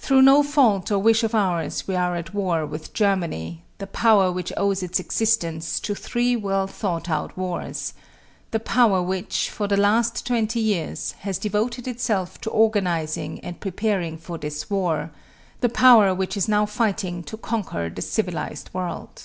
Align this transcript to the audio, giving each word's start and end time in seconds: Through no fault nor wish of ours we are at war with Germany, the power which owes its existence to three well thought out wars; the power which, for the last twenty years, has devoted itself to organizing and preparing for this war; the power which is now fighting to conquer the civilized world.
Through 0.00 0.22
no 0.22 0.42
fault 0.42 0.90
nor 0.90 0.98
wish 0.98 1.22
of 1.22 1.32
ours 1.32 1.86
we 1.86 1.94
are 1.94 2.16
at 2.16 2.34
war 2.34 2.66
with 2.66 2.92
Germany, 2.92 3.62
the 3.78 3.86
power 3.86 4.32
which 4.32 4.52
owes 4.56 4.82
its 4.82 4.98
existence 4.98 5.78
to 5.78 5.94
three 5.94 6.34
well 6.34 6.66
thought 6.66 7.08
out 7.08 7.36
wars; 7.36 7.94
the 8.50 8.58
power 8.58 9.00
which, 9.00 9.48
for 9.48 9.68
the 9.68 9.76
last 9.76 10.26
twenty 10.26 10.58
years, 10.58 11.12
has 11.20 11.38
devoted 11.38 11.86
itself 11.86 12.40
to 12.40 12.50
organizing 12.50 13.38
and 13.44 13.60
preparing 13.60 14.18
for 14.18 14.38
this 14.38 14.68
war; 14.68 15.12
the 15.60 15.68
power 15.68 16.12
which 16.12 16.36
is 16.36 16.48
now 16.48 16.66
fighting 16.66 17.22
to 17.22 17.36
conquer 17.36 17.88
the 17.88 18.02
civilized 18.02 18.70
world. 18.74 19.22